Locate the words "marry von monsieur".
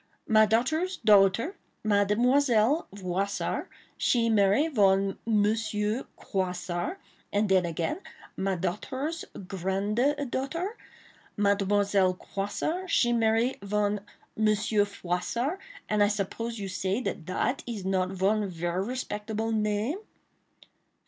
4.31-6.07, 13.13-14.85